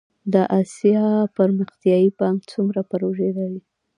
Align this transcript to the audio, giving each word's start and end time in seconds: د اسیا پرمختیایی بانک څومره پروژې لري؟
د 0.33 0.35
اسیا 0.61 1.07
پرمختیایی 1.37 2.09
بانک 2.19 2.39
څومره 2.53 2.81
پروژې 2.91 3.29
لري؟ 3.37 3.61